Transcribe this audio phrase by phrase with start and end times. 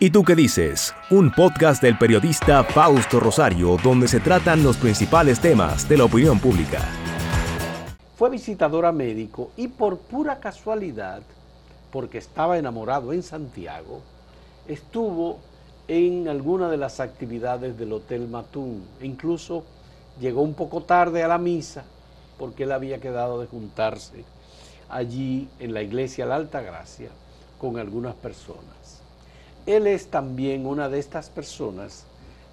[0.00, 0.94] ¿Y tú qué dices?
[1.10, 6.38] Un podcast del periodista Fausto Rosario donde se tratan los principales temas de la opinión
[6.38, 6.78] pública.
[8.14, 11.22] Fue visitadora médico y por pura casualidad,
[11.90, 14.02] porque estaba enamorado en Santiago,
[14.68, 15.40] estuvo
[15.88, 18.86] en alguna de las actividades del Hotel Matún.
[19.02, 19.64] Incluso
[20.20, 21.82] llegó un poco tarde a la misa
[22.38, 24.24] porque él había quedado de juntarse
[24.88, 27.08] allí en la iglesia La Alta Gracia
[27.58, 28.97] con algunas personas
[29.68, 32.04] él es también una de estas personas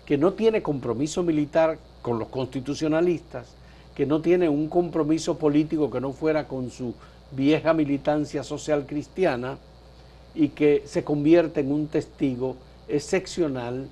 [0.05, 3.48] que no tiene compromiso militar con los constitucionalistas,
[3.95, 6.93] que no tiene un compromiso político que no fuera con su
[7.31, 9.57] vieja militancia social cristiana
[10.35, 12.57] y que se convierte en un testigo
[12.90, 13.88] excepcional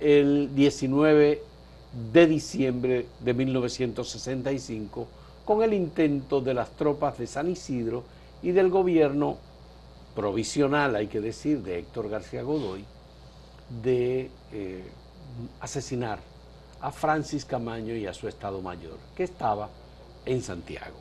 [0.00, 1.42] el 19
[2.12, 5.08] de diciembre de 1965
[5.44, 8.04] con el intento de las tropas de San Isidro
[8.40, 9.36] y del gobierno
[10.14, 12.84] provisional, hay que decir, de Héctor García Godoy,
[13.82, 14.84] de eh,
[15.60, 16.18] asesinar
[16.80, 19.68] a Francis Camaño y a su Estado Mayor, que estaba
[20.26, 20.96] en Santiago.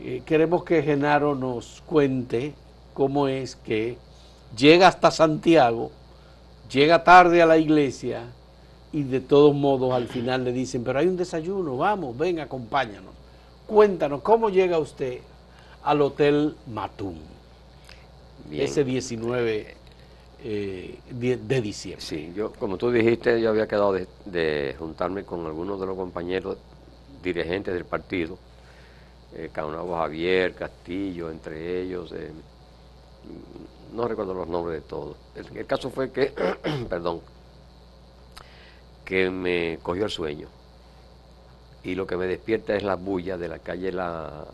[0.00, 2.54] Eh, queremos que Genaro nos cuente
[2.92, 3.96] cómo es que
[4.56, 5.90] llega hasta Santiago,
[6.70, 8.24] llega tarde a la iglesia
[8.92, 13.14] y de todos modos al final le dicen, pero hay un desayuno, vamos, ven, acompáñanos.
[13.66, 15.20] Cuéntanos, ¿cómo llega usted
[15.82, 16.56] al Hotel
[18.50, 19.76] Ese 19
[20.46, 22.04] eh, de, diciembre.
[22.04, 26.58] Sí, yo, como tú dijiste, yo había quedado de, juntarme con algunos de los compañeros
[27.22, 28.38] dirigentes del partido,
[29.34, 32.30] eh, Javier, Castillo, entre ellos, eh,
[33.94, 35.16] no recuerdo los nombres de todos.
[35.34, 36.34] El, caso fue que,
[36.90, 37.22] perdón,
[39.06, 40.48] que me cogió el sueño
[41.82, 44.44] y lo que me despierta es la bulla de la calle la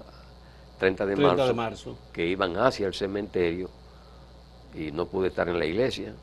[0.79, 3.80] 30 de, de marzo, que iban hacia el cementerio
[4.75, 6.15] y no pude estar en la iglesia.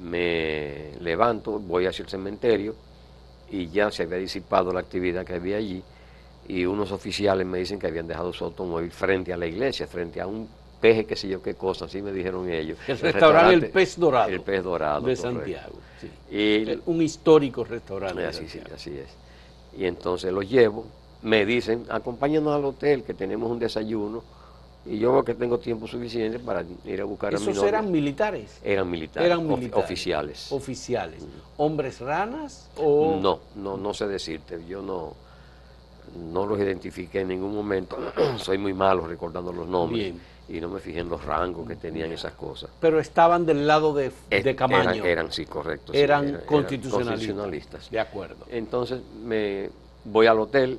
[0.00, 2.74] Me levanto, voy hacia el cementerio
[3.50, 5.82] y ya se había disipado la actividad que había allí
[6.48, 10.20] y unos oficiales me dicen que habían dejado su automóvil frente a la iglesia, frente
[10.20, 10.48] a un
[10.80, 12.78] peje, qué sé yo qué cosa, así me dijeron ellos.
[12.86, 14.30] El, restaurante, El Pez Dorado.
[14.30, 15.06] El Pez Dorado.
[15.06, 15.74] De Santiago.
[16.30, 18.26] Y, un histórico restaurante.
[18.26, 19.08] Así, así es.
[19.76, 20.86] Y entonces los llevo,
[21.22, 24.22] me dicen, acompáñanos al hotel que tenemos un desayuno
[24.88, 28.60] y yo que tengo tiempo suficiente para ir a buscar a mi ¿Esos eran militares?
[28.62, 30.52] Eran militares, eran militares oficiales.
[30.52, 31.22] Oficiales.
[31.56, 33.18] ¿Hombres ranas o...?
[33.20, 35.14] No, no, no sé decirte, yo no,
[36.32, 37.98] no los identifiqué en ningún momento,
[38.38, 40.14] soy muy malo recordando los nombres.
[40.48, 42.70] Y no me fijé en los rangos que tenían esas cosas.
[42.80, 45.04] Pero estaban del lado de, de Camaño.
[45.04, 45.92] Eran, sí, correcto.
[45.92, 47.90] Eran, constitucionalistas.
[47.90, 48.46] De acuerdo.
[48.48, 49.70] Entonces me
[50.04, 50.78] voy al hotel,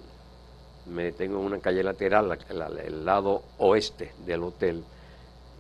[0.90, 4.84] me detengo en una calle lateral, el, lado oeste del hotel,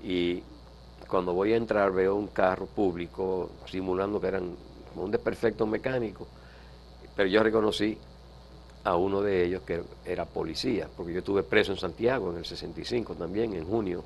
[0.03, 0.41] y
[1.07, 4.55] cuando voy a entrar veo un carro público simulando que eran
[4.95, 6.27] un desperfecto mecánico,
[7.15, 7.97] pero yo reconocí
[8.83, 12.45] a uno de ellos que era policía, porque yo estuve preso en Santiago en el
[12.45, 14.03] 65 también, en junio,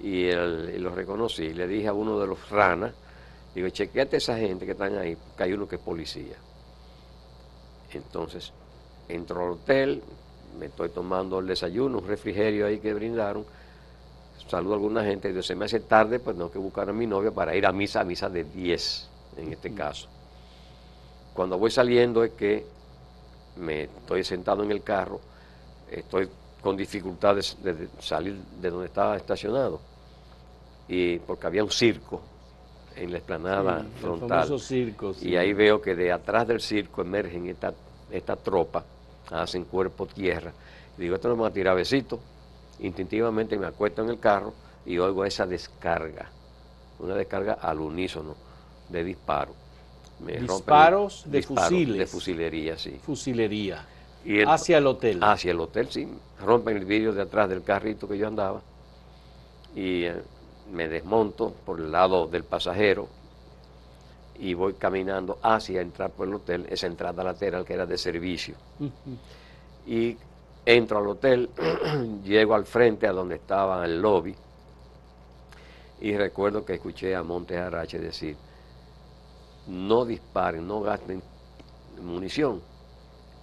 [0.00, 2.92] y, lo reconocí, le dije a uno de los ranas,
[3.54, 6.36] digo, chequeate a esa gente que están ahí, que hay uno que es policía.
[7.92, 8.52] Entonces,
[9.08, 10.02] entro al hotel,
[10.58, 13.44] me estoy tomando el desayuno, un refrigerio ahí que brindaron,
[14.48, 17.06] saludo a alguna gente, y se me hace tarde, pues tengo que buscar a mi
[17.06, 20.08] novia para ir a misa, a misa de 10 en este caso.
[21.34, 22.64] Cuando voy saliendo es que
[23.56, 25.20] me estoy sentado en el carro,
[25.90, 26.28] estoy
[26.60, 29.80] con dificultades de salir de donde estaba estacionado,
[30.88, 32.20] y porque había un circo
[32.94, 34.46] en la explanada frontal.
[35.22, 37.74] Y ahí veo que de atrás del circo emergen esta,
[38.10, 38.84] esta tropa
[39.30, 40.52] hacen cuerpo tierra.
[40.96, 42.20] digo, esto no me va a tirar besito.
[42.80, 44.52] Instintivamente me acuesto en el carro
[44.84, 46.28] y oigo esa descarga,
[46.98, 48.34] una descarga al unísono
[48.88, 49.54] de disparo.
[50.18, 51.98] Disparos de fusiles.
[51.98, 53.00] De fusilería, sí.
[53.02, 53.84] Fusilería.
[54.24, 55.22] Y hacia el hotel.
[55.22, 56.08] Hacia el hotel, sí.
[56.40, 58.62] Rompen el vidrio de atrás del carrito que yo andaba
[59.74, 60.22] y eh,
[60.72, 63.08] me desmonto por el lado del pasajero
[64.38, 68.54] y voy caminando hacia entrar por el hotel, esa entrada lateral que era de servicio.
[69.86, 70.16] Y
[70.66, 71.50] entro al hotel,
[72.24, 74.34] llego al frente a donde estaba el lobby
[76.00, 78.36] y recuerdo que escuché a Montes Arache decir,
[79.68, 81.22] no disparen, no gasten
[82.02, 82.60] munición,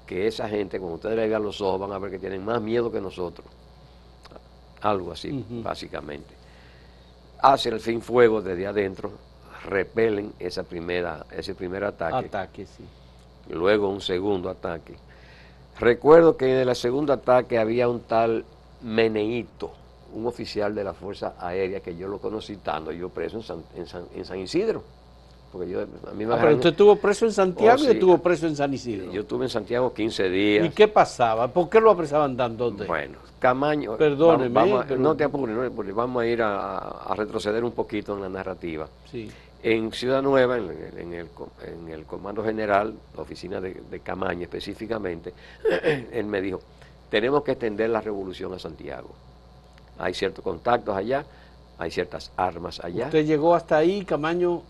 [0.05, 2.61] que esa gente, cuando ustedes le vean los ojos, van a ver que tienen más
[2.61, 3.47] miedo que nosotros.
[4.81, 6.35] Algo así, básicamente.
[7.39, 9.11] Hace el fin fuego desde adentro,
[9.65, 12.27] repelen esa primera, ese primer ataque.
[12.27, 12.83] Ataque, sí.
[13.49, 14.95] Luego un segundo ataque.
[15.79, 18.45] Recuerdo que en el segundo ataque había un tal
[18.81, 19.71] Meneito,
[20.13, 23.63] un oficial de la Fuerza Aérea que yo lo conocí estando yo preso en San,
[23.75, 24.83] en San, en San Isidro.
[25.51, 27.91] Porque yo, a mí me Ah, pero usted estuvo preso en Santiago Oh, y sí.
[27.91, 29.11] estuvo preso en San Isidro.
[29.11, 30.65] yo estuve en Santiago 15 días.
[30.65, 31.49] ¿Y qué pasaba?
[31.49, 32.87] ¿Por qué lo apresaban tanto usted?
[32.87, 33.97] Bueno, Camaño.
[33.97, 37.63] Perdóneme, vamos- vamos a- pero- No te apures, no vamos a ir a, a retroceder
[37.65, 38.87] un poquito en la narrativa.
[39.11, 39.29] Sí.
[39.63, 43.73] En Ciudad Nueva, en, el- en el, co- en el Comando General, la oficina de,
[43.89, 45.33] de Camaño específicamente,
[46.11, 46.61] él me dijo,
[47.09, 49.09] tenemos que extender la revolución a Santiago.
[49.99, 51.25] Hay ciertos contactos allá,
[51.77, 53.05] hay ciertas armas allá.
[53.05, 54.63] Usted llegó hasta ahí, Camaño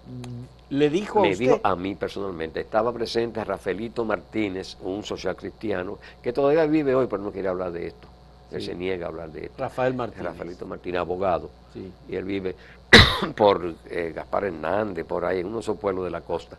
[0.70, 1.46] le dijo a me usted.
[1.46, 7.08] dijo a mí personalmente, estaba presente Rafaelito Martínez, un social cristiano, que todavía vive hoy,
[7.10, 8.08] pero no quiere hablar de esto.
[8.52, 9.56] Él se niega a hablar de esto.
[9.58, 10.26] Rafael Martínez.
[10.26, 11.50] Rafaelito Martínez, abogado.
[11.74, 11.90] Sí.
[12.10, 12.54] Y él vive
[13.36, 16.58] por eh, Gaspar Hernández, por ahí, en uno de esos pueblos de la costa.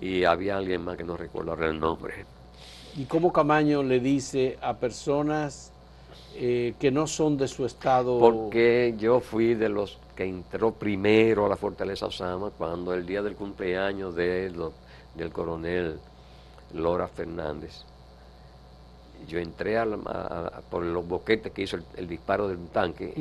[0.00, 2.14] Y había alguien más que no recuerdo ahora el nombre.
[2.96, 5.72] ¿Y cómo Camaño le dice a personas
[6.36, 8.18] eh, que no son de su estado?
[8.18, 13.22] Porque yo fui de los que entró primero a la Fortaleza Osama cuando el día
[13.22, 14.72] del cumpleaños de lo-
[15.14, 15.98] del coronel
[16.74, 17.82] Lora Fernández.
[19.28, 22.66] Yo entré a la- a- a- por los boquetes que hizo el, el disparo del
[22.68, 23.12] tanque.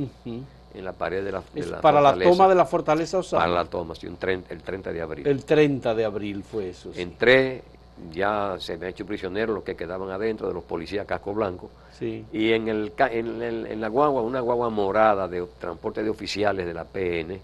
[0.78, 3.44] En la pared de la, de la para la toma de la fortaleza Osama.
[3.44, 5.28] Para la toma, sí, un el 30 de abril.
[5.28, 6.94] El 30 de abril fue eso.
[6.94, 7.02] sí.
[7.02, 7.64] Entré,
[8.12, 11.70] ya se me ha hecho prisionero los que quedaban adentro de los policías casco blanco.
[11.98, 12.26] Sí.
[12.32, 16.66] Y en, el, en, el- en la guagua, una guagua morada de transporte de oficiales
[16.66, 17.40] de la PN,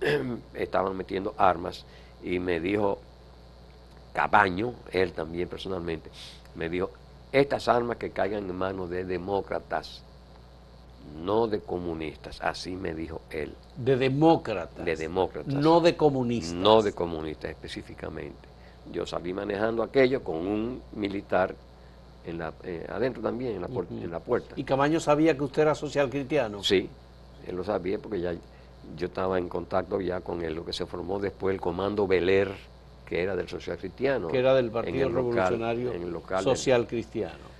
[0.54, 1.84] estaban metiendo armas
[2.22, 2.98] y me dijo
[4.12, 6.08] Cabaño, él también personalmente,
[6.54, 6.90] me dijo,
[7.32, 10.03] estas armas que caigan en manos de demócratas,
[11.22, 14.84] no de comunistas, así me dijo él, De demócratas.
[14.84, 15.52] de demócratas.
[15.54, 16.54] No de comunistas.
[16.54, 18.48] No de comunistas específicamente.
[18.92, 21.54] Yo salí manejando aquello con un militar
[22.26, 24.54] en la, eh, adentro también, en la, en la puerta.
[24.56, 26.62] ¿Y Camaño sabía que usted era social cristiano?
[26.62, 26.88] Sí,
[27.46, 28.34] él lo sabía porque ya
[28.96, 32.50] yo estaba en contacto ya con él, lo que se formó después el Comando Beler,
[33.06, 34.28] que era del social cristiano.
[34.28, 37.54] Que era del Partido local- Revolucionario en el local Social Cristiano.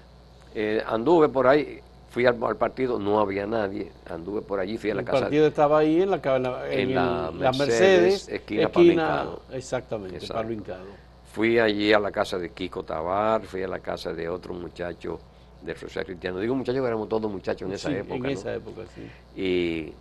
[0.55, 1.81] Eh, anduve por ahí,
[2.15, 5.21] fui al, al partido, no había nadie, anduve por allí, fui a la El casa.
[5.23, 9.43] partido estaba ahí en la, en la- en la el- Mercedes, Mercedes, esquina Pablo Hincado.
[9.53, 10.35] exactamente, Exacto.
[10.35, 10.85] Pablo.
[11.33, 15.19] Fui allí a la casa de Kiko Tabar, fui a la casa de otro muchacho
[15.61, 16.39] del social cristiano.
[16.39, 18.15] Digo muchachos que éramos todos muchachos en esa Sí, época.
[18.15, 18.29] En ¿no?
[18.29, 19.41] esa época, sí.
[19.43, 19.93] Y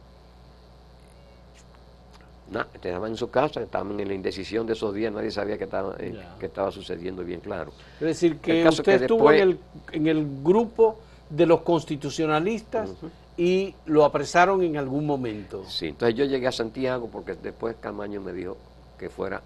[2.51, 5.63] nada, estaban en su casa, estaban en la indecisión de esos días, nadie sabía qué
[5.63, 7.71] estaba, eh, qué estaba sucediendo bien claro.
[7.95, 9.59] Es decir, que El usted que estuvo en, el,
[9.93, 10.99] en el grupo
[11.33, 12.91] de los constitucionalistas
[13.35, 15.65] y lo apresaron en algún momento.
[15.67, 18.55] Sí, entonces yo llegué a Santiago porque después Camaño me dijo
[18.99, 19.41] que fuera,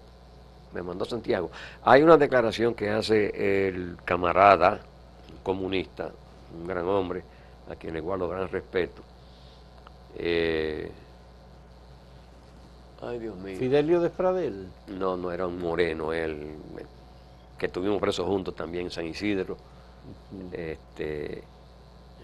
[0.74, 1.50] me mandó a Santiago.
[1.82, 4.80] Hay una declaración que hace el camarada
[5.42, 6.10] comunista,
[6.54, 7.22] un gran hombre,
[7.70, 9.00] a quien le guardo gran respeto.
[10.16, 10.90] Eh,
[13.00, 13.56] ay, Dios mío.
[13.58, 14.68] Fidelio Despradel.
[14.88, 16.54] No, no era un moreno, él,
[17.56, 19.56] que estuvimos presos juntos también en San Isidro.
[20.52, 21.44] Este,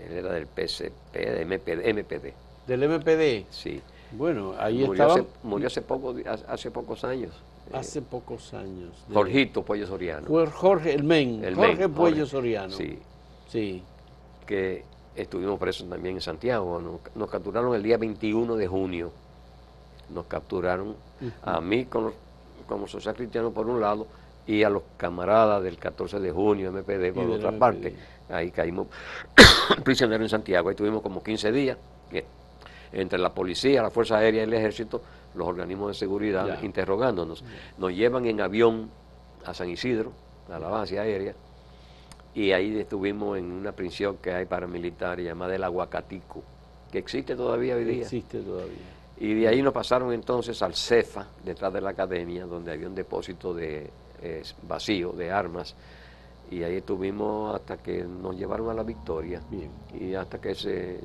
[0.00, 2.32] él era del PCP, de MPD, MPD,
[2.66, 3.46] Del MPD.
[3.50, 3.80] sí.
[4.12, 6.14] Bueno, ahí murió, estaba hace, murió hace, poco,
[6.48, 7.32] hace- pocos años.
[7.68, 8.92] eh, hace pocos años.
[9.08, 10.26] De- Jorgito Pollo Soriano.
[10.28, 12.30] Fue Jorge, el men, El Jorge men, Puello Jorge.
[12.30, 12.70] Soriano.
[12.76, 12.98] Sí,
[13.48, 13.82] Sí.
[14.46, 14.84] que
[15.16, 16.80] estuvimos presos también en Santiago.
[16.80, 19.10] Nos, nos capturaron el día 21 de junio.
[20.10, 20.94] Nos capturaron
[21.42, 22.12] a mí como,
[22.68, 24.06] como social cristiano por un lado
[24.46, 27.58] y a los camaradas del 14 de junio MPD por otra MPD.
[27.58, 27.94] parte.
[28.28, 28.88] Ahí caímos
[29.84, 30.68] prisioneros en Santiago.
[30.68, 31.78] Ahí tuvimos como 15 días.
[32.10, 32.24] que
[32.92, 35.02] entre la policía, la Fuerza Aérea y el Ejército,
[35.34, 36.64] los organismos de seguridad Ya.
[36.64, 37.42] interrogándonos.
[37.76, 38.88] Nos llevan en avión
[39.44, 40.12] a San Isidro,
[40.48, 41.34] a la base aérea,
[42.34, 46.42] y ahí estuvimos en una prisión que hay paramilitar llamada el Aguacatico,
[46.92, 48.02] que existe todavía hoy día.
[48.02, 48.74] Existe todavía.
[49.18, 52.94] Y de ahí nos pasaron entonces al CEFA, detrás de la academia, donde había un
[52.94, 53.90] depósito de
[54.24, 55.74] eh, vacío de armas.
[56.50, 59.40] Y ahí estuvimos hasta que nos llevaron a la victoria.
[59.50, 59.70] Bien.
[59.98, 61.00] Y hasta que se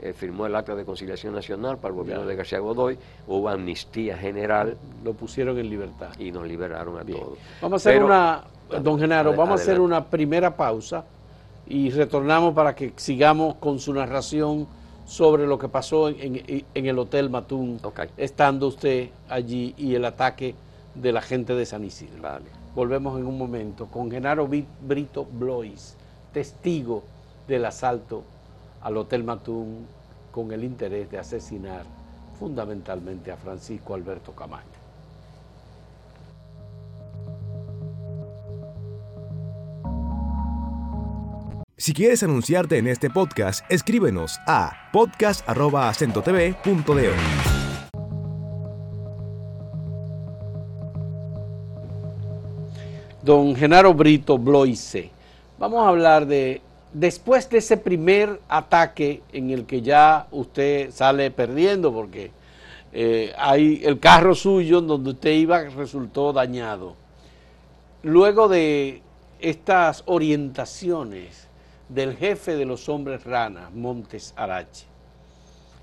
[0.00, 2.28] eh, firmó el acta de conciliación nacional para el gobierno Ya.
[2.30, 6.08] de García Godoy, hubo amnistía general Lo pusieron en libertad.
[6.18, 7.18] y nos liberaron a Bien.
[7.20, 7.38] todos.
[7.62, 8.44] Vamos a hacer Pero- una,
[8.82, 11.04] don Genaro, vamos a hacer una primera pausa
[11.68, 14.66] y retornamos para que sigamos con su narración
[15.06, 17.80] sobre lo que pasó en, en- en el Hotel Matún,
[18.16, 20.54] estando usted allí y el ataque
[21.00, 22.22] de la gente de San Isidro.
[22.22, 22.46] Vale.
[22.74, 25.96] Volvemos en un momento con Genaro Brito Blois,
[26.32, 27.04] testigo
[27.48, 28.24] del asalto
[28.82, 29.86] al Hotel Matún
[30.30, 31.84] con el interés de asesinar
[32.38, 34.76] fundamentalmente a Francisco Alberto Camaño.
[41.78, 47.55] Si quieres anunciarte en este podcast, escríbenos a podcast.acentotv.de.
[53.26, 55.10] Don Genaro Brito Bloise,
[55.58, 61.32] vamos a hablar de, después de ese primer ataque en el que ya usted sale
[61.32, 62.30] perdiendo porque
[62.92, 66.94] eh, hay el carro suyo donde usted iba resultó dañado.
[68.04, 69.02] Luego de
[69.40, 71.48] estas orientaciones
[71.88, 74.86] del jefe de los hombres ranas, Montes Arache,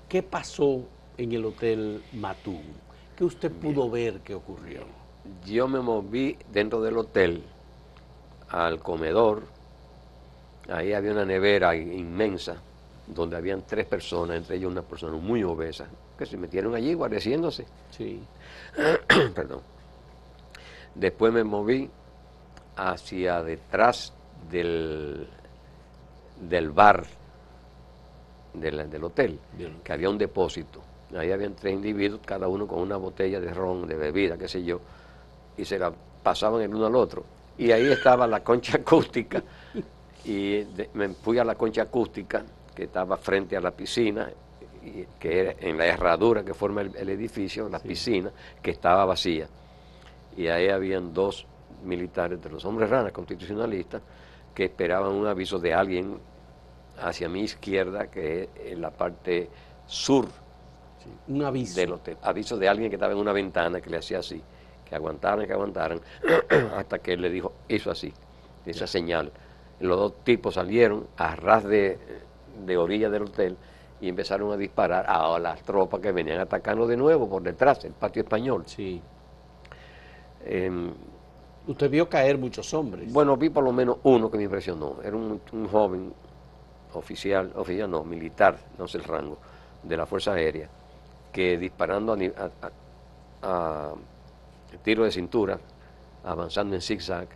[0.08, 0.80] ¿qué pasó
[1.18, 2.62] en el Hotel Matún?
[3.14, 5.03] ¿Qué usted pudo ver que ocurrió?
[5.44, 7.42] Yo me moví dentro del hotel
[8.48, 9.42] al comedor.
[10.68, 12.56] Ahí había una nevera inmensa
[13.06, 17.66] donde habían tres personas, entre ellos una persona muy obesa, que se metieron allí guareciéndose.
[17.90, 18.22] Sí.
[19.34, 19.60] Perdón.
[20.94, 21.90] Después me moví
[22.76, 24.12] hacia detrás
[24.50, 25.26] del,
[26.40, 27.04] del bar
[28.54, 29.80] del, del hotel, Bien.
[29.82, 30.80] que había un depósito.
[31.16, 34.64] Ahí habían tres individuos, cada uno con una botella de ron, de bebida, qué sé
[34.64, 34.80] yo,
[35.56, 35.92] y se la
[36.22, 37.24] pasaban el uno al otro.
[37.58, 39.42] Y ahí estaba la concha acústica,
[40.24, 42.44] y de- me fui a la concha acústica,
[42.74, 44.30] que estaba frente a la piscina,
[44.82, 48.30] y- que era en la herradura que forma el, el edificio, la piscina,
[48.62, 49.46] que estaba vacía.
[50.36, 51.46] Y ahí habían dos
[51.84, 54.02] militares de los hombres ranas constitucionalistas
[54.54, 56.18] que esperaban un aviso de alguien
[57.00, 59.48] hacia mi izquierda, que es en la parte
[59.86, 60.26] sur
[61.28, 61.78] Un aviso.
[61.78, 62.16] del hotel.
[62.22, 64.40] Aviso de alguien que estaba en una ventana que le hacía así,
[64.94, 66.00] que aguantaran, que aguantaran,
[66.76, 68.12] hasta que él le dijo, hizo así,
[68.66, 69.32] esa señal.
[69.80, 71.98] Los dos tipos salieron a ras de,
[72.64, 73.56] de orilla del hotel
[74.00, 77.92] y empezaron a disparar a las tropas que venían atacando de nuevo por detrás, el
[77.92, 78.64] patio español.
[78.66, 79.00] Sí.
[80.44, 80.92] Em,
[81.66, 83.10] Usted vio caer muchos hombres.
[83.10, 84.96] Bueno, vi por lo menos uno que me impresionó.
[85.02, 86.12] Era un, un joven
[86.94, 89.38] oficial, oficial no, militar, no sé el rango,
[89.82, 90.68] de la Fuerza Aérea,
[91.32, 92.72] que disparando a, a-
[93.42, 93.94] a-
[94.72, 95.58] a tiro de cintura,
[96.24, 97.28] avanzando en zigzag,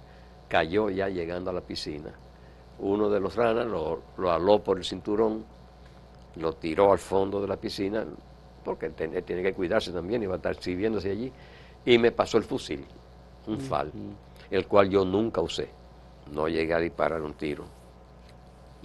[0.48, 2.12] cayó ya llegando a la piscina.
[2.78, 5.44] Uno de los ranas lo, lo aló por el cinturón,
[6.36, 8.04] lo tiró al fondo de la piscina,
[8.64, 11.32] porque ten- él tiene que cuidarse también, iba a estar sirviéndose allí,
[11.84, 12.84] y me pasó el fusil,
[13.46, 13.92] un FAL,
[14.50, 15.68] el cual yo nunca usé.
[16.32, 17.64] No llegué a disparar un tiro.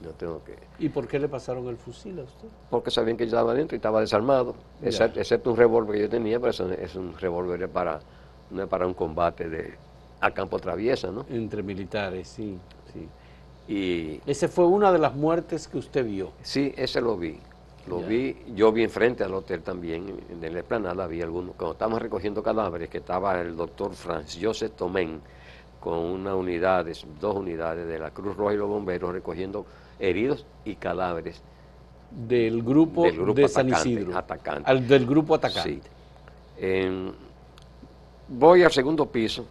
[0.01, 0.57] No tengo que...
[0.79, 2.47] ¿Y por qué le pasaron el fusil a usted?
[2.69, 6.09] Porque sabían que yo estaba adentro y estaba desarmado, excepto, excepto un revólver que yo
[6.09, 7.99] tenía, pero eso es un revólver para,
[8.53, 9.73] no es para un combate de,
[10.21, 11.25] a campo traviesa, ¿no?
[11.29, 12.57] Entre militares, sí,
[12.93, 13.07] sí.
[13.67, 16.31] Y Esa fue una de las muertes que usted vio.
[16.41, 17.37] Sí, ese lo vi.
[17.87, 18.07] Lo Ya.
[18.07, 22.41] vi, yo vi enfrente al hotel también, en el esplanada había algunos, cuando estábamos recogiendo
[22.41, 25.19] cadáveres, que estaba el doctor Franz Joseph Tomén
[25.81, 26.85] con una unidad,
[27.19, 29.65] dos unidades de la Cruz Roja y los bomberos recogiendo
[29.99, 31.41] heridos y cadáveres
[32.09, 34.17] Del grupo, del grupo de San atacante, Isidro.
[34.17, 34.69] atacante.
[34.71, 35.73] Al, del grupo atacante.
[35.73, 35.81] Sí.
[36.57, 37.32] En-
[38.33, 39.45] voy al segundo piso,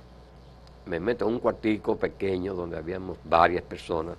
[0.87, 4.17] me meto en un cuartico pequeño donde habíamos varias personas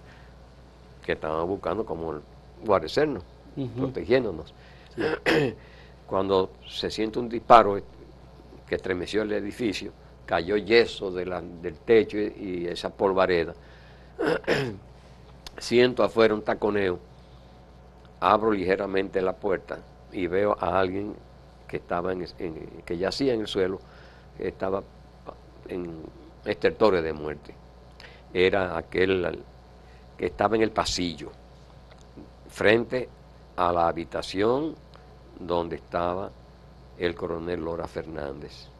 [1.05, 2.15] que estaban buscando como
[2.65, 3.23] guarecernos,
[3.77, 4.53] protegiéndonos.
[6.07, 7.81] Cuando se siente un disparo
[8.67, 9.91] que estremeció el edificio,
[10.25, 13.53] cayó yeso de la- del techo y, y esa polvareda.
[15.57, 16.99] Siento afuera un taconeo,
[18.19, 19.79] abro ligeramente la puerta
[20.11, 21.13] y veo a alguien
[21.67, 23.79] que estaba en, en- que yacía en el suelo,
[24.39, 24.83] estaba
[25.67, 26.03] en
[26.45, 27.55] estertorio de muerte.
[28.33, 29.43] Era aquel
[30.17, 31.31] que estaba en el pasillo,
[32.49, 33.09] frente
[33.55, 34.75] a la habitación
[35.39, 36.31] donde estaba
[36.97, 38.72] el coronel Lora Fernández.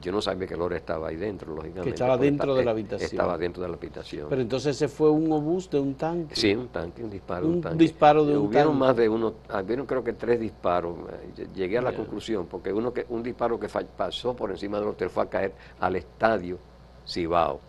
[0.00, 1.90] Yo no sabía que Lora estaba ahí dentro, lógicamente.
[1.90, 3.10] estaba porque dentro de la habitación.
[3.10, 4.26] Estaba dentro de la habitación.
[4.30, 6.34] Pero entonces ese fue un obús de un tanque.
[6.36, 7.46] Sí, un tanque, un disparo.
[7.46, 7.78] de Un tanque.
[7.84, 8.78] disparo de un Hubieron tanque.
[8.86, 10.96] más de uno, hubieron creo que tres disparos.
[11.36, 14.88] Eh, Llegué a la conclusión, porque uno que un disparo que pasó por encima del
[14.88, 16.58] hotel fue a caer al estadio
[17.06, 17.60] Cibao.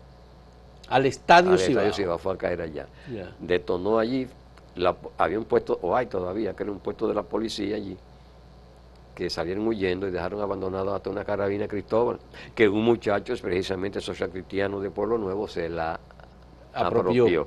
[0.88, 1.84] Al estadio Al Cibao.
[1.84, 2.86] estadio Cibao fue a caer allá.
[3.40, 4.26] Detonó allí,
[4.76, 7.96] la- había un puesto, o hay todavía, que era un puesto de la policía allí,
[9.14, 12.18] que salieron huyendo y dejaron abandonado hasta una carabina Cristóbal,
[12.54, 15.98] que un muchacho, precisamente social cristiano de Pueblo Nuevo, se la
[16.74, 17.46] Apropió.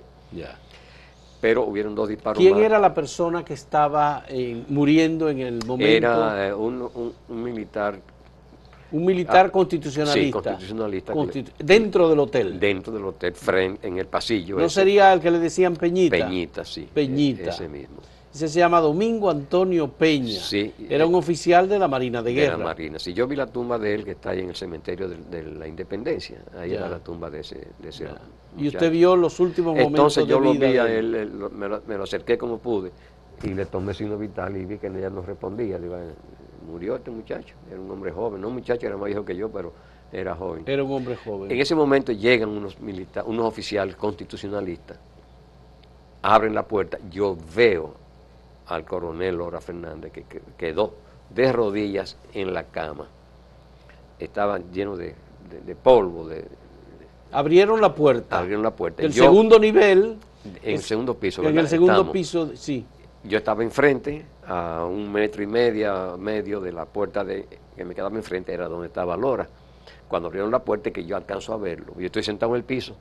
[1.42, 2.64] Pero hubieron dos disparos ¿Quién más.
[2.64, 5.86] era la persona que estaba eh, muriendo en el momento?
[5.92, 8.00] Era eh, un, un- un militar
[8.92, 10.22] un militar ah, constitucionalista.
[10.24, 11.14] sí, constitucionalista
[11.60, 12.60] dentro del hotel.
[12.60, 14.58] dentro del hotel, frente, en el pasillo.
[14.58, 14.76] ¿No ese.
[14.76, 16.16] sería el que le decían Peñita?
[16.18, 16.88] Peñita, sí.
[16.94, 17.50] Peñita.
[17.50, 17.98] Ese mismo.
[18.36, 20.38] Ese se llama Domingo Antonio Peña.
[20.42, 20.74] Sí.
[20.90, 22.58] Era un oficial de la Marina de, de Guerra.
[22.58, 23.00] la Marina.
[23.00, 25.44] Si yo vi la tumba de él que está ahí en el cementerio de, de
[25.56, 26.80] la Independencia, ahí Ya.
[26.80, 28.08] era la tumba de ese, de ese.
[28.58, 31.68] Y usted vio los últimos momentos Entonces yo de lo vi a de él, me,
[31.70, 32.92] lo, me lo acerqué como pude
[33.42, 35.78] y le tomé signo vital y vi que ella no respondía.
[35.78, 36.14] Le digo, "Eh,
[36.70, 39.48] murió este muchacho, era un hombre joven, no un muchacho, era más viejo que yo,
[39.50, 39.72] pero
[40.12, 40.64] era joven.
[40.68, 41.50] Era un hombre joven.
[41.52, 44.98] En ese momento llegan unos milita- unos oficiales constitucionalistas,
[46.22, 48.04] abren la puerta, yo veo
[48.68, 50.94] al coronel Lora Fernández que, que quedó
[51.30, 53.08] de rodillas en la cama.
[54.20, 55.16] Estaba lleno de,
[55.50, 56.46] de- de polvo, de,
[57.32, 58.38] Abrieron la puerta.
[58.40, 59.04] abrieron la puerta.
[59.04, 60.18] El Yo, segundo nivel.
[60.64, 61.42] en el segundo piso.
[61.42, 61.64] En ¿verdad?
[61.64, 62.14] el segundo Estamos.
[62.14, 62.86] piso, sí.
[63.24, 67.94] Yo estaba enfrente, a un metro y media, medio de la puerta de, que me
[67.96, 69.50] quedaba enfrente, era donde estaba Lora.
[70.08, 72.96] Cuando abrieron la puerta, que yo alcanzo a verlo, yo estoy sentado en el piso,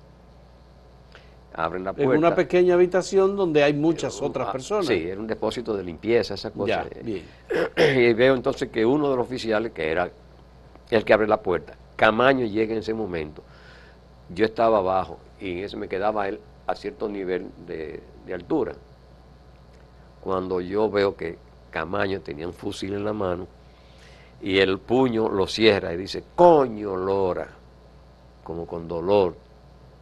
[1.55, 2.19] abren la En puerta.
[2.19, 4.87] una pequeña habitación donde hay muchas otras Ah, personas.
[4.87, 6.87] Sí, era un depósito de limpieza, esas cosas.
[6.95, 7.23] Ya, bien.
[7.77, 10.11] Y veo entonces que uno de los oficiales, que era
[10.91, 13.43] el que abre la puerta, Camaño llega en ese momento.
[14.29, 18.75] Yo estaba abajo y en me quedaba él a cierto nivel de, de altura.
[20.21, 21.39] Cuando yo veo que
[21.71, 23.47] Camaño tenía un fusil en la mano
[24.41, 27.49] y el puño lo cierra y dice, coño Lora,
[28.43, 29.37] como con dolor.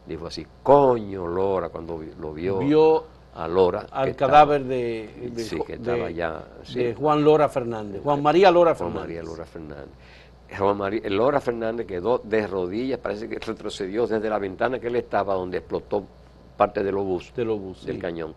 [0.06, 3.04] Dijo así, coño Lora, cuando lo vio, Vio
[3.34, 3.86] a Lora.
[3.90, 6.78] al que estaba- cadáver de, de- Sí, que de- estaba ya, sí.
[6.82, 8.02] de Juan Lora Fernández.
[8.02, 9.08] Juan María Lora Juan Fernández.
[9.16, 9.88] María Lora Fernández.
[10.58, 14.96] Juan María, Lora Fernández quedó de rodillas, parece que retrocedió desde la ventana que él
[14.96, 16.04] estaba, donde explotó
[16.58, 18.00] parte del obús, Del obús, del sí.
[18.02, 18.34] cañón.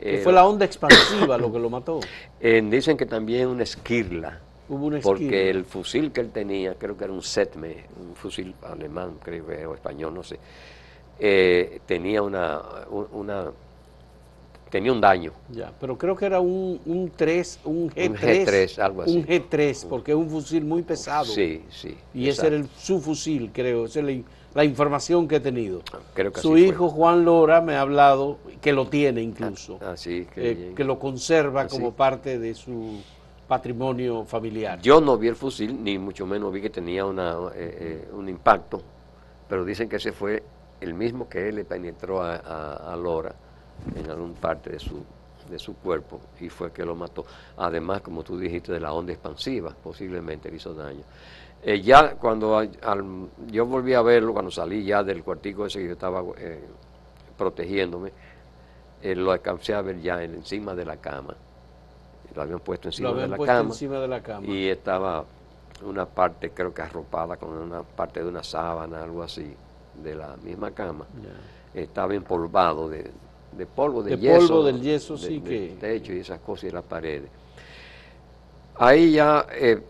[0.00, 2.00] Eh, fue la onda expansiva lo que lo mató.
[2.40, 5.42] eh, dicen que también una esquirla, Hubo una porque esquina.
[5.58, 9.66] el fusil que él tenía, creo que era un Setme, un fusil alemán, creo que,
[9.66, 10.38] o español, no sé,
[11.18, 13.50] eh, tenía una, un- una,
[14.70, 15.32] tenía un daño.
[15.50, 18.08] Ya, pero creo que era un, un 3, un G3.
[18.08, 19.16] Un G3, algo así.
[19.16, 21.26] Un G3, porque es un fusil muy pesado.
[21.26, 21.96] Sí, sí.
[22.14, 23.84] Y ese era el, su fusil, creo.
[23.84, 24.22] Esa es la,
[24.54, 25.82] la información que he tenido.
[26.14, 29.78] Creo que Su así hijo Juan Lora me ha hablado, que lo tiene incluso.
[29.84, 31.76] Así que, eh, que lo conserva Así.
[31.76, 33.00] como parte de su
[33.48, 34.80] patrimonio familiar.
[34.80, 38.26] Yo no vi el fusil, ni mucho menos vi que tenía una, eh, eh, un
[38.28, 38.80] impacto,
[39.46, 40.42] pero dicen que ese fue
[40.82, 43.34] el mismo que él le penetró a, a- a Lora
[43.96, 45.04] en alguna parte de su,
[45.50, 47.24] de su cuerpo y fue que lo mató.
[47.56, 51.02] Además, como tú dijiste, de la onda expansiva, posiblemente le hizo daño.
[51.62, 55.78] Eh, ya cuando al- al- yo volví a verlo, cuando salí ya del cuartico ese
[55.80, 56.60] que yo estaba eh,
[57.38, 58.12] protegiéndome,
[59.02, 61.34] eh, lo alcancé a ver ya en- encima de la cama.
[62.34, 64.46] Lo habían puesto encima de la puesto cama encima de la cama.
[64.46, 65.24] y estaba
[65.84, 69.54] una parte creo que arropada con una parte de una sábana, algo así,
[70.02, 71.06] de la misma cama.
[71.22, 71.80] Ya.
[71.80, 73.10] Estaba empolvado de,
[73.56, 74.48] de polvo, de, De yeso.
[74.48, 77.30] polvo, del yeso, de- sí del que- techo y esas cosas y las paredes.
[78.76, 79.80] Ahí ya eh,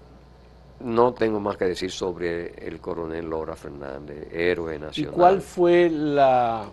[0.80, 5.14] no tengo más que decir sobre el coronel Lora Fernández, héroe ¿Y nacional.
[5.14, 6.66] cuál fue la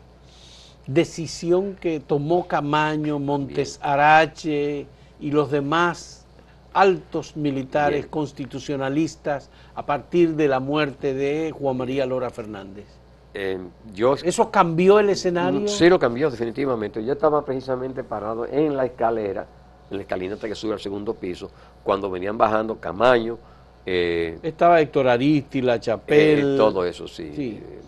[0.88, 4.88] decisión que tomó Camaño, Montes Arache
[5.20, 6.26] y los demás
[6.74, 8.10] altos militares Bien.
[8.10, 12.86] constitucionalistas a partir de la muerte de Juan María Lora Fernández?
[13.34, 13.60] Eh,
[13.94, 15.68] yo ¿Eso cambió el escenario?
[15.68, 17.04] Sí lo cambió definitivamente.
[17.04, 19.46] Yo estaba precisamente parado en la escalera,
[19.90, 21.52] en la escalinata que sube al segundo piso,
[21.84, 23.38] cuando venían bajando Camaño,
[23.86, 26.54] eh, Estaba Héctor Aristi, La Chapelle.
[26.54, 27.64] eh, todo eso, sí, Sí.
[27.64, 27.82] eh,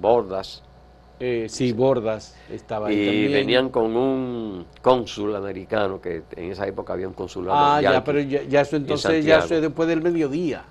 [0.00, 0.62] Bordas,
[1.18, 3.32] eh, sí, Bordas estaba ahí y también.
[3.32, 8.20] venían con un cónsul americano, que en esa época había un consulado Ah, ya, pero
[8.20, 10.64] ya, ya eso entonces ya eso es después del mediodía.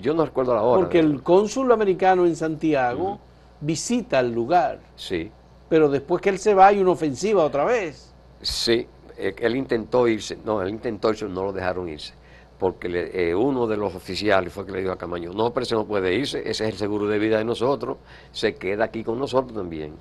[0.00, 0.80] Yo no recuerdo la hora.
[0.82, 3.18] Porque el cónsul americano en Santiago
[3.60, 5.30] visita el lugar, Sí,
[5.68, 8.12] pero después que él se va hay una ofensiva otra vez.
[8.40, 8.86] sí,
[9.16, 12.14] eh, él intentó irse, no, él intentó irse, no lo dejaron irse,
[12.58, 15.64] porque le- eh, uno de los oficiales fue que le dijo a Camaño, no, pero
[15.64, 17.98] ese no puede irse, ese es el seguro de vida de nosotros,
[18.32, 19.94] se queda aquí con nosotros también.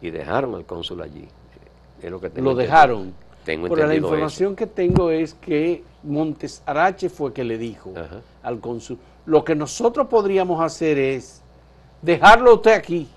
[0.00, 1.28] Y dejaron al cónsul allí.
[2.02, 3.14] Es lo que tengo Lo dejaron.
[3.44, 4.04] Tengo Pero la eso.
[4.04, 8.20] información que tengo es que Montes Arache fue que le dijo Ajá.
[8.42, 11.42] al cónsul, lo que nosotros podríamos hacer es
[12.00, 13.08] dejarlo usted aquí,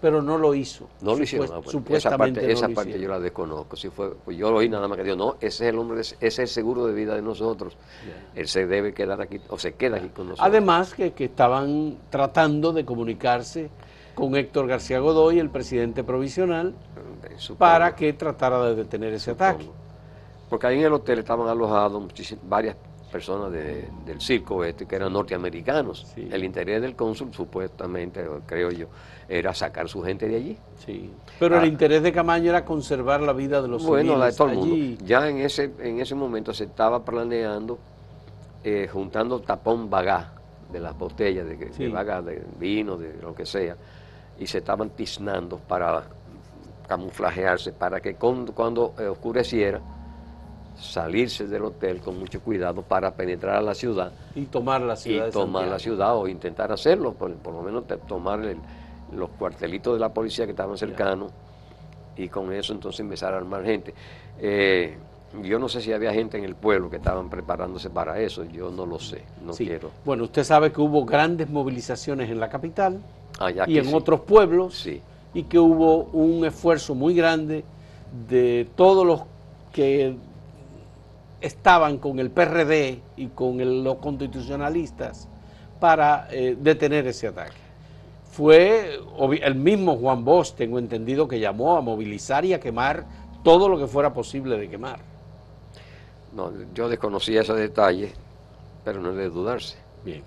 [0.00, 0.88] pero no lo hizo.
[1.00, 1.46] No lo hicieron.
[1.46, 1.70] Supuest- ah, bueno, esa
[2.10, 3.76] supuestamente parte, no esa lo parte yo la desconozco.
[3.76, 5.98] Si fue, pues yo lo oí nada más que dijo, no, ese es el hombre,
[5.98, 7.76] de- ese es el seguro de vida de nosotros.
[8.34, 10.46] Él se debe quedar aquí, o se queda aquí con nosotros.
[10.48, 13.70] Además que, que estaban tratando de comunicarse
[14.16, 16.74] con Héctor García Godoy, el presidente provisional,
[17.24, 19.70] Eh, supongo, para que tratara de detener ese ataque.
[20.50, 22.76] Porque ahí en el hotel estaban alojados muchísimas, varias
[23.12, 26.06] personas de- del circo este que eran norteamericanos.
[26.14, 26.28] Sí.
[26.32, 28.86] El interés del cónsul, supuestamente, creo yo,
[29.28, 30.56] era sacar su gente de allí.
[30.84, 31.10] Sí.
[31.38, 31.62] Pero Ah.
[31.62, 34.54] el interés de Camaño era conservar la vida de los Bueno, la de todo el
[34.56, 34.74] mundo.
[34.74, 34.98] allí.
[35.04, 37.78] Ya en ese, en ese momento se estaba planeando,
[38.64, 40.32] eh, juntando tapón bagá
[40.72, 41.88] de las botellas de, de Sí.
[41.88, 43.76] bagá, de vino, de lo que sea,
[44.38, 46.04] y se estaban tiznando para
[46.88, 49.80] camuflajearse, para que cuando eh, oscureciera,
[50.82, 54.96] salirse del hotel con mucho cuidado para penetrar a la ciudad Y tomar la y
[54.96, 58.58] ciudad de tomar la ciudad o intentar hacerlo, por, por lo menos te- tomar el-
[59.16, 61.30] los cuartelitos de la policía que estaban cercanos
[62.16, 63.94] y con eso entonces empezar a armar gente.
[64.40, 64.96] Eh,
[65.42, 68.70] yo no sé si había gente en el pueblo que estaban preparándose para eso, yo
[68.70, 69.66] no lo sé, no Sí.
[69.66, 69.90] quiero.
[70.04, 73.00] Bueno, usted sabe que hubo grandes movilizaciones en la capital
[73.38, 73.94] Ah, y en sí.
[73.94, 75.00] otros pueblos Sí,
[75.32, 77.64] y que hubo un esfuerzo muy grande
[78.28, 79.22] de todos los
[79.72, 80.14] que
[81.42, 85.28] estaban con el PRD y con el- los constitucionalistas
[85.80, 87.56] para eh, detener ese ataque.
[88.30, 88.98] Fue
[89.42, 93.04] el mismo Juan Bosch, tengo entendido, que llamó a movilizar y a quemar
[93.42, 95.00] todo lo que fuera posible de quemar.
[96.34, 98.10] no, yo desconocía ese detalle,
[98.84, 99.76] pero no es de dudarse.
[100.02, 100.22] Bien.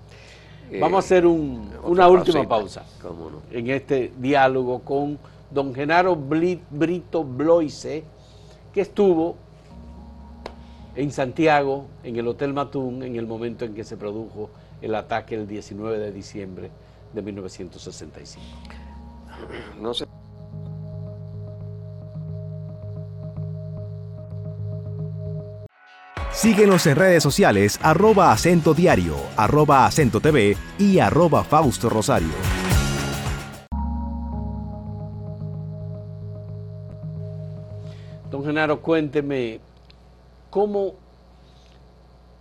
[0.70, 2.84] Eh, Vamos a hacer un- una última pausa.
[3.02, 3.40] no.
[3.50, 5.18] en este diálogo con
[5.50, 8.04] don Genaro Brito Bloise,
[8.72, 9.36] que estuvo
[10.96, 15.34] en Santiago, en el Hotel Matún, en el momento en que se produjo el ataque
[15.34, 16.70] el 19 de diciembre
[17.12, 18.44] de 1965.
[19.80, 20.06] No sé.
[26.32, 32.28] Síguenos en redes sociales arroba acento diario, arroba acento TV y arroba Fausto Rosario.
[38.30, 39.60] Don Genaro, cuénteme,
[40.56, 40.94] ¿cómo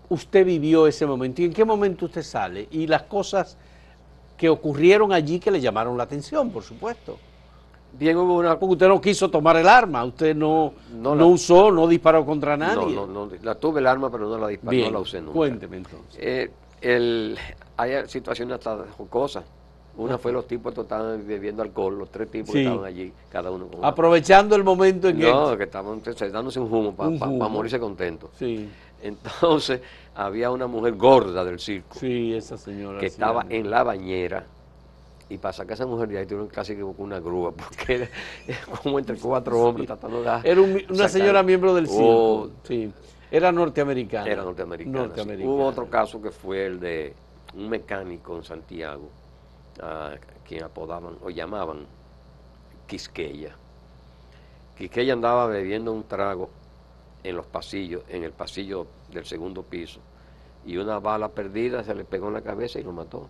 [0.07, 2.65] usted vivió ese momento y en qué momento usted sale?
[2.71, 3.57] Y las cosas
[4.37, 7.17] que ocurrieron allí que le llamaron la atención, por supuesto.
[7.91, 8.57] Bien, hubo una...
[8.57, 12.55] Porque usted no quiso tomar el arma, usted no, No no, usó, no disparó contra
[12.55, 12.95] No, nadie.
[12.95, 15.33] no, no, la tuve el arma, pero no la disparé, Bien, no la usé nunca.
[15.33, 16.17] cuénteme entonces.
[16.17, 17.37] Eh, el,
[17.75, 19.43] hay situaciones hasta jocosas.
[19.97, 22.53] Una fue los tipos que estaban bebiendo alcohol, los tres tipos Sí.
[22.59, 25.31] que estaban allí, cada uno con una- Aprovechando el momento en que...
[25.31, 27.09] No, que estaban dándose un humo para
[27.49, 28.29] morirse contentos.
[28.37, 28.69] Sí,
[29.01, 29.81] Entonces,
[30.15, 32.99] había una mujer gorda del circo sí, esa señora.
[32.99, 34.45] que sí, estaba en la bañera
[35.29, 38.09] y para sacar a esa mujer de ahí tuvieron casi que una grúa porque era,
[38.83, 42.03] como entre cuatro hombres tratando de Era un una sacar- señora miembro del circo.
[42.05, 42.91] Oh, sí.
[43.31, 44.27] Era norteamericana.
[44.29, 44.99] Era norteamericana.
[44.99, 45.51] Norteamericana.
[45.51, 47.13] Hubo otro caso que fue el de
[47.55, 49.09] un mecánico en Santiago,
[49.81, 50.15] a
[50.47, 51.85] quien apodaban o llamaban
[52.87, 53.55] Quisqueya.
[54.77, 56.49] Quisqueya andaba bebiendo un trago
[57.23, 59.99] en los pasillos, en el pasillo del segundo piso,
[60.65, 63.27] y una bala perdida se le pegó en la cabeza y lo mató.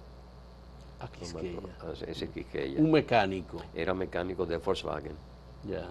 [0.99, 1.62] Ah, Lo Quisqueya.
[1.62, 1.91] mató.
[1.93, 2.79] Ese- Ese Quisqueya.
[2.81, 3.62] Un mecánico.
[3.73, 5.13] Era mecánico de Volkswagen.
[5.63, 5.88] Ya.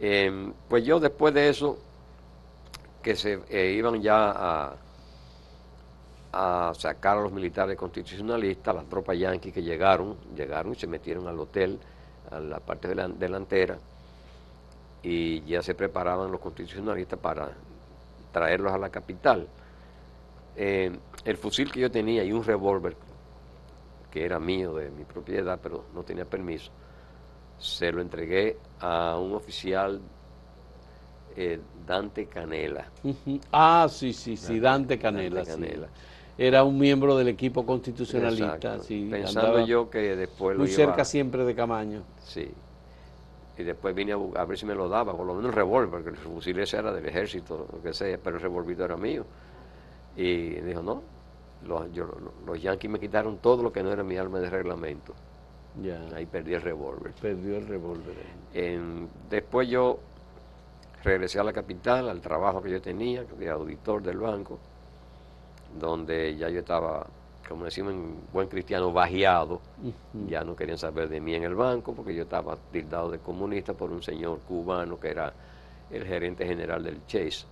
[0.00, 1.78] Eh, pues yo después de eso,
[3.02, 4.76] que se eh, iban ya a,
[6.32, 11.26] a sacar a los militares constitucionalistas, las tropas yanquis que llegaron, llegaron y se metieron
[11.26, 11.78] al hotel,
[12.30, 13.76] a la parte delan- delantera,
[15.02, 17.50] y ya se preparaban los constitucionalistas para
[18.32, 19.46] traerlos a la capital.
[20.56, 20.92] Eh,
[21.24, 22.96] el fusil que yo tenía y un revólver,
[24.10, 26.70] que era mío, de mi propiedad, pero no tenía permiso,
[27.58, 30.00] se lo entregué a un oficial
[31.36, 32.86] eh, Dante Canela.
[33.52, 35.44] Ah, sí, sí, sí, Dante Canela.
[35.44, 35.80] Dante sí.
[36.42, 38.78] Era un miembro del equipo constitucionalista.
[38.80, 42.02] Sí, Pensando yo que después lo muy iba cerca siempre de Camaño.
[42.24, 42.50] Sí.
[43.58, 46.08] Y después vine a, ver si me lo daba, por lo menos el revólver, porque
[46.08, 49.26] el fusil ese era del ejército, lo que sea, pero el revólver era mío.
[50.16, 51.02] Y dijo, no,
[51.68, 52.08] los, yo-
[52.46, 55.12] los yanquis me quitaron todo lo que no era mi arma de reglamento.
[55.82, 56.00] Ya.
[56.16, 57.12] Ahí perdí el revólver.
[57.20, 58.14] Perdió el revólver.
[59.28, 59.98] Después yo
[61.04, 64.58] regresé a la capital, al trabajo que yo tenía, de auditor del banco,
[65.78, 67.06] donde ya yo estaba,
[67.48, 69.60] como decimos en buen cristiano, bajeado.
[70.28, 73.74] Ya no querían saber de mí en el banco porque yo estaba tildado de comunista
[73.74, 75.32] por un señor cubano que era
[75.90, 77.46] el gerente general del Chase,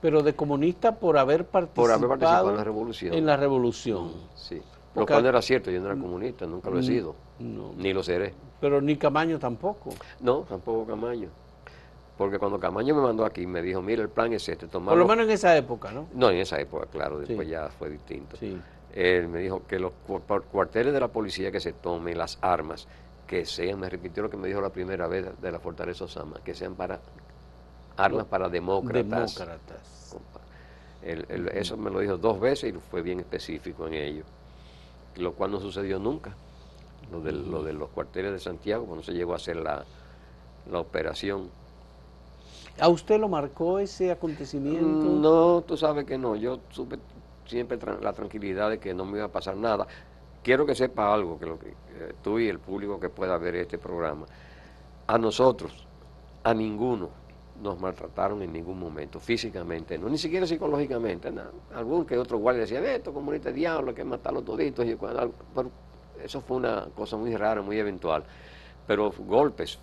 [0.00, 3.14] Pero de comunista por haber participado, por haber participado en la revolución.
[3.14, 4.12] en la revolución.
[4.36, 4.60] Sí.
[4.94, 7.72] Lo cual no era cierto, yo no era comunista, nunca lo he sido, No.
[7.76, 8.34] ni lo seré.
[8.60, 9.90] Pero ni Camaño tampoco.
[10.20, 11.28] No, tampoco Camaño.
[12.18, 14.90] Porque cuando Camaño me mandó aquí, me dijo, mira, el plan es este, tomar...
[14.92, 16.08] Por lo menos en esa época, ¿no?
[16.12, 17.52] No, en esa época, claro, después Sí.
[17.52, 18.36] ya fue distinto.
[18.36, 18.60] Sí.
[18.92, 22.88] Él me dijo que los cu- cuarteles de la policía que se tomen las armas,
[23.28, 26.40] que sean, me repitió lo que me dijo la primera vez de la Fortaleza Osama,
[26.42, 26.98] que sean para
[27.96, 29.34] armas para demócratas.
[29.36, 30.16] Demócratas.
[31.54, 34.24] eso me lo dijo dos veces y fue bien específico en ello,
[35.16, 36.34] lo cual no sucedió nunca.
[37.12, 39.84] Lo, del- lo de los cuarteles de Santiago, cuando se llegó a hacer la,
[40.70, 41.48] la operación.
[42.80, 44.86] ¿A usted lo marcó ese acontecimiento?
[44.86, 46.36] Mm, No, tú sabes que no.
[46.36, 46.98] Yo supe
[47.46, 49.86] siempre la tranquilidad de que no me iba a pasar nada.
[50.42, 53.56] Quiero que sepa algo, que, lo que eh, tú y el público que pueda ver
[53.56, 54.26] este programa.
[55.06, 55.86] A nosotros,
[56.44, 57.10] a ninguno,
[57.62, 61.30] nos maltrataron en ningún momento, físicamente, no, ni siquiera psicológicamente.
[61.32, 61.50] nada.
[61.74, 64.86] Algún que otro guardia decía, "Ve, estos comunistas diablo, que matarlos toditos.
[64.86, 65.32] Y cuando
[66.22, 68.22] eso fue una cosa muy rara, muy eventual.
[68.86, 69.78] Pero golpes,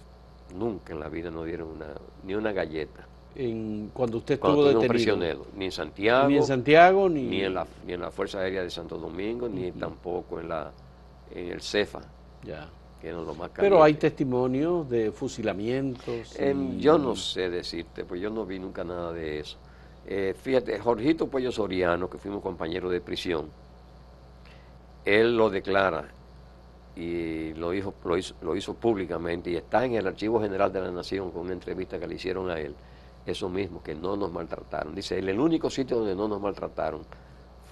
[0.53, 1.87] nunca en la vida nos dieron una,
[2.23, 3.07] ni una galleta.
[3.35, 5.15] En, cuando usted Cuando estuvo tuvimos detenido.
[5.15, 8.39] prisionero, ni en Santiago, Ni en Santiago, ni, ni en la, ni en la Fuerza
[8.39, 10.71] Aérea de Santo Domingo, ni tampoco en la
[11.33, 12.01] en el CEFA,
[12.43, 12.69] Ya.
[13.01, 16.37] que eran los más Pero hay testimonios de fusilamientos.
[16.39, 19.57] Y- yo no sé decirte, pues yo no vi nunca nada de eso.
[20.07, 23.49] Eh, fíjate, Jorgito Pollo Soriano, que fuimos compañeros de prisión,
[25.03, 26.05] él lo declara
[26.95, 30.81] y lo hizo, lo hizo, lo hizo públicamente y está en el Archivo General de
[30.81, 32.75] la Nación con una entrevista que le hicieron a él.
[33.25, 34.93] Eso mismo, que no nos maltrataron.
[34.95, 37.01] Dice, él, el único sitio donde no nos maltrataron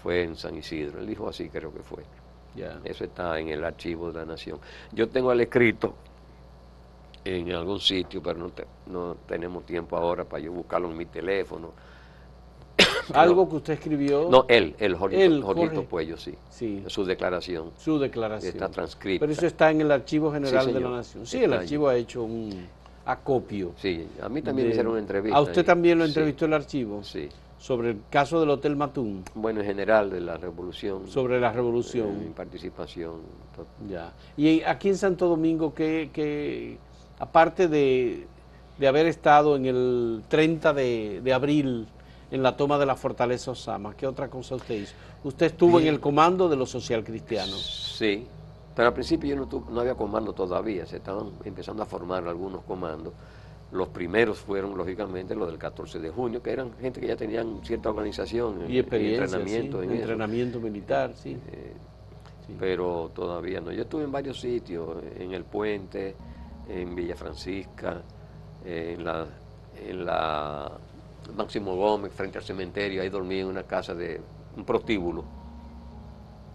[0.02, 1.00] fue en San Isidro.
[1.00, 2.04] Él dijo así, creo que fue.
[2.56, 2.80] Ya.
[2.84, 4.60] Eso está en el archivo de la Nación.
[4.92, 5.94] Yo tengo el escrito
[7.24, 11.06] en algún sitio, pero no, te- no tenemos tiempo ahora para yo buscarlo en mi
[11.06, 11.72] teléfono.
[13.14, 14.28] Algo que usted escribió.
[14.30, 15.84] No, él, el Jorgito.
[15.86, 16.34] Puello, sí.
[16.50, 18.54] Sí, Su declaración su declaración.
[18.54, 19.20] está transcrita.
[19.22, 20.90] Pero eso está en el Archivo General Sí, de la.
[20.90, 21.26] Nación.
[21.26, 22.68] Sí, el archivo ha hecho un
[23.06, 23.74] acopio.
[23.78, 25.38] Sí, a mí también me hicieron una entrevista.
[25.38, 27.04] ¿A usted también lo Sí, entrevistó el archivo?
[27.04, 27.28] Sí.
[27.58, 31.08] Sobre el caso del Hotel Matún, Bueno, en general de la revolución.
[31.08, 32.34] sobre la eh, mi revolución.
[32.36, 33.22] participación.
[33.90, 34.12] Ya.
[34.36, 36.78] Y aquí en Santo Domingo, que, que
[37.20, 38.28] aparte de,
[38.78, 41.88] de haber estado en el 30 de, de abril
[42.34, 44.96] en la toma de la fortaleza Osama, ¿qué otra cosa usted hizo?
[45.24, 47.96] Usted estuvo en el comando de los socialcristianos.
[47.96, 48.26] Sí,
[48.76, 52.64] pero al principio yo no, no había comando todavía, se estaban empezando a formar algunos
[52.64, 53.14] comandos.
[53.72, 57.60] Los primeros fueron, lógicamente, los del 14 de junio, que eran gente que ya tenían
[57.64, 60.00] cierta organización Y experiencia, entrenamiento sí, en eso.
[60.02, 61.38] entrenamiento militar, sí.
[61.52, 61.74] Eh,
[62.46, 62.58] Sí.
[62.60, 63.72] Pero todavía no.
[63.72, 66.14] Yo estuve en varios sitios, en el puente,
[66.68, 68.02] en Villa Francisca,
[68.66, 69.26] en la,
[69.82, 70.70] en la
[71.36, 74.22] Máximo Gómez, frente al cementerio, ahí dormí en una casa de
[74.56, 75.24] un prostíbulo.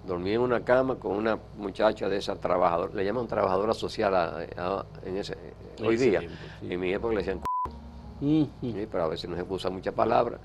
[0.07, 4.39] Dormí en una cama con una muchacha de esa trabajadora, le llaman trabajadora social a-
[4.57, 5.37] a- en ese,
[5.79, 6.19] En hoy ese día.
[6.21, 6.73] tiempo, sí.
[6.73, 7.41] En mi época le decían,
[8.21, 10.39] Ujú, sí, pero a veces no se usa mucha palabra.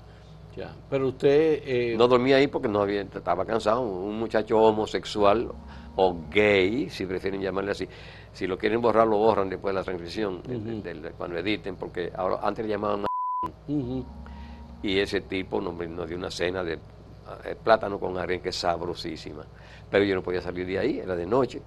[0.56, 0.72] ya.
[0.90, 1.62] Pero usted...
[1.64, 3.80] eh, No dormía ahí porque no había, estaba cansado.
[3.82, 5.50] Un muchacho homosexual
[5.96, 7.88] o gay, si prefieren llamarle así.
[8.32, 9.84] Si lo quieren borrar, lo borran después de la
[11.02, 13.04] del- cuando editen, porque ahora antes le llamaban
[14.82, 19.44] y ese tipo nos, nos dio una cena de eh, plátano con arenque sabrosísima.
[19.90, 21.62] Pero yo no podía salir de ahí, era de noche.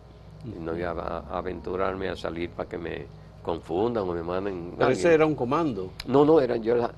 [0.46, 3.06] Y no iba a, aventurarme a salir para que me
[3.42, 4.74] confundan o me manden.
[4.78, 6.92] Pero ese era un comando No, no, era, yo era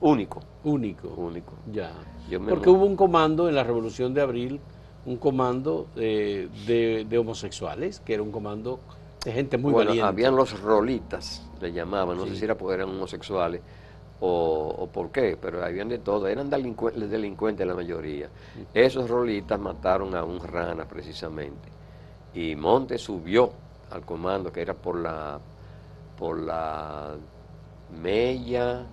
[0.00, 1.08] único, único.
[1.08, 1.52] único.
[1.72, 1.92] Ya.
[2.30, 4.60] Yo Porque hubo un comando en la Revolución de Abril,
[5.04, 8.80] un comando eh, de, de homosexuales, que era un comando
[9.24, 10.08] de gente muy bueno, valiente.
[10.08, 12.30] habían los rolitas, le llamaban, no Sí.
[12.30, 13.60] sé si era porque eran homosexuales
[14.20, 18.30] o, por qué, pero habían de todo, eran delincue- delincuentes la mayoría.
[18.72, 21.70] Esos rolitas mataron a un rana precisamente.
[22.32, 23.54] Y Monte subió
[23.90, 25.40] al comando, que era por la,
[26.16, 27.16] por la
[27.88, 28.90] Mella,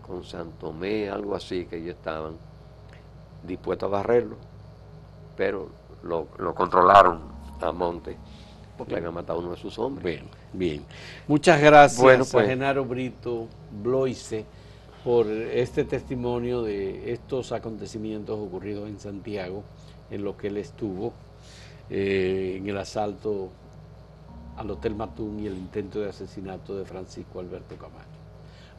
[0.00, 2.38] con Santomé, algo así, que ellos estaban
[3.42, 4.38] dispuestos a barrerlo,
[5.34, 8.18] pero lo, lo controlaron a Monte,
[8.76, 10.04] porque habían matado a uno de sus hombres.
[10.04, 10.84] Bien, bien.
[11.28, 12.44] Muchas gracias Bueno, pues.
[12.44, 13.48] a Genaro Brito
[13.82, 14.44] Bloise
[15.04, 19.62] por este testimonio de estos acontecimientos ocurridos en Santiago,
[20.10, 21.12] en lo que él estuvo,
[21.90, 23.50] eh, en el asalto
[24.56, 28.08] al Hotel Matún y el intento de asesinato de Francisco Alberto Camacho.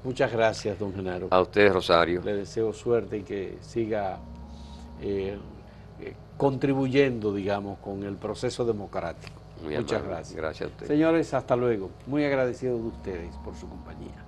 [0.04, 1.28] Muchas gracias, don Genaro.
[1.32, 2.22] A usted, Rosario.
[2.24, 4.20] Le deseo suerte y que siga
[5.02, 5.38] eh,
[6.00, 9.45] eh, contribuyendo, digamos, con el proceso democrático.
[9.64, 10.16] Muy Muchas amable.
[10.16, 10.36] gracias.
[10.36, 10.88] Gracias a usted.
[10.88, 11.90] Señores, hasta luego.
[12.08, 14.25] Muy agradecido de ustedes por su compañía.